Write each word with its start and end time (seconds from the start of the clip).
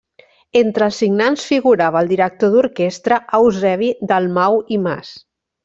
Entre 0.61 0.87
els 0.91 1.01
signants 1.03 1.43
figurava 1.49 2.01
el 2.05 2.09
director 2.13 2.53
d'orquestra 2.55 3.21
Eusebi 3.41 3.93
Dalmau 4.15 4.59
i 4.79 4.83
Mas. 4.89 5.17